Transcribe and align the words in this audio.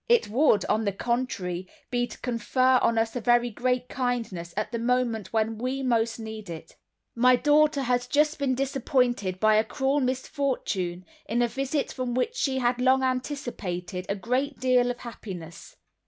"It 0.09 0.29
would, 0.29 0.65
on 0.65 0.83
the 0.85 0.91
contrary, 0.91 1.67
be 1.91 2.07
to 2.07 2.17
confer 2.21 2.79
on 2.81 2.97
us 2.97 3.15
a 3.15 3.21
very 3.21 3.51
great 3.51 3.87
kindness 3.87 4.51
at 4.57 4.71
the 4.71 4.79
moment 4.79 5.31
when 5.31 5.59
we 5.59 5.83
most 5.83 6.17
need 6.17 6.49
it. 6.49 6.75
My 7.13 7.35
daughter 7.35 7.83
has 7.83 8.07
just 8.07 8.39
been 8.39 8.55
disappointed 8.55 9.39
by 9.39 9.57
a 9.57 9.63
cruel 9.63 9.99
misfortune, 9.99 11.05
in 11.27 11.43
a 11.43 11.47
visit 11.47 11.91
from 11.93 12.15
which 12.15 12.35
she 12.35 12.57
had 12.57 12.81
long 12.81 13.03
anticipated 13.03 14.07
a 14.09 14.15
great 14.15 14.59
deal 14.59 14.89
of 14.89 14.97
happiness. 14.97 15.77